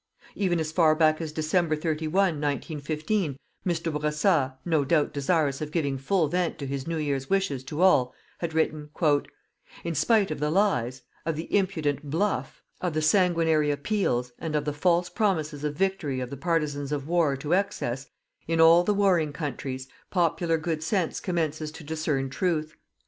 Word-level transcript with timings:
Even 0.33 0.59
as 0.59 0.71
far 0.71 0.95
back 0.95 1.21
as 1.21 1.31
December 1.31 1.75
31, 1.75 2.11
1915, 2.41 3.37
Mr. 3.63 3.93
Bourassa, 3.93 4.57
no 4.65 4.83
doubt 4.83 5.13
desirous 5.13 5.61
of 5.61 5.69
giving 5.69 5.95
full 5.99 6.27
vent 6.27 6.57
to 6.57 6.65
his 6.65 6.87
new 6.87 6.97
year's 6.97 7.29
wishes 7.29 7.63
to 7.65 7.83
all, 7.83 8.11
had 8.39 8.55
written: 8.55 8.89
"_In 8.97 9.93
spite 9.95 10.31
of 10.31 10.39
the 10.39 10.49
lies, 10.49 11.03
of 11.23 11.35
the 11.35 11.55
impudent 11.55 12.09
"bluff," 12.09 12.63
of 12.81 12.95
the 12.95 13.01
sanguinary 13.03 13.69
appeals 13.69 14.31
and 14.39 14.55
of 14.55 14.65
the 14.65 14.73
false 14.73 15.07
promises 15.07 15.63
of 15.63 15.75
victory 15.75 16.19
of 16.19 16.31
the 16.31 16.35
partisans 16.35 16.91
of 16.91 17.07
war 17.07 17.37
to 17.37 17.53
excess, 17.53 18.07
in 18.47 18.59
all 18.59 18.83
the 18.83 18.95
warring 18.95 19.31
countries, 19.31 19.87
popular 20.09 20.57
good 20.57 20.81
sense 20.81 21.19
commences 21.19 21.69
to 21.71 21.83
discern 21.83 22.27
truth.... 22.27 22.75